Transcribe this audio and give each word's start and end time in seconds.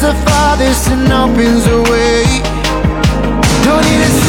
the 0.00 0.14
farthest 0.26 0.88
and 0.88 1.12
opens 1.12 1.64
the 1.64 1.82
way. 1.90 2.24
Don't 3.64 3.84
need 3.84 4.02
a 4.02 4.23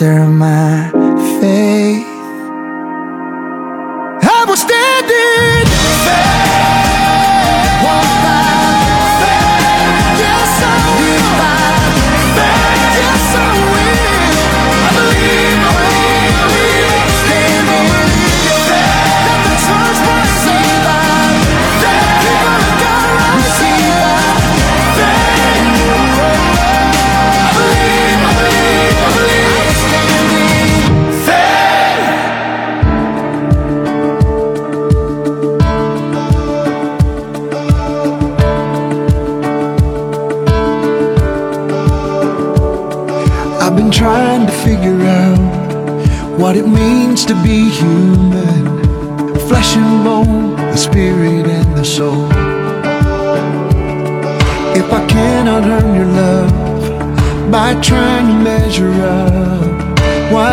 after 0.00 0.28
my 0.28 0.92
face 1.40 2.07
I've 43.68 43.76
been 43.76 43.90
trying 43.90 44.46
to 44.46 44.52
figure 44.64 44.98
out 45.02 46.38
what 46.40 46.56
it 46.56 46.66
means 46.66 47.26
to 47.26 47.34
be 47.42 47.68
human 47.68 48.78
flesh 49.46 49.76
and 49.76 50.02
bone, 50.02 50.56
the 50.56 50.76
spirit 50.78 51.46
and 51.46 51.76
the 51.76 51.84
soul. 51.84 52.24
If 54.74 54.90
I 54.90 55.06
cannot 55.06 55.64
earn 55.64 55.94
your 55.94 56.06
love 56.06 57.50
by 57.50 57.78
trying 57.82 58.28
to 58.28 58.42
measure 58.42 58.90
up. 59.02 59.67